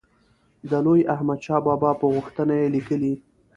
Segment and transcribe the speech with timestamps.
[0.69, 3.13] د لوی احمدشاه بابا په غوښتنه یې لیکلی.